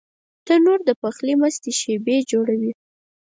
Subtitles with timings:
[0.45, 2.71] تنور د پخلي مستې شېبې جوړوي